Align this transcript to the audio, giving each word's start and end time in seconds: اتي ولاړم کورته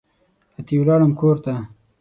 اتي 0.59 0.75
ولاړم 0.79 1.11
کورته 1.19 1.53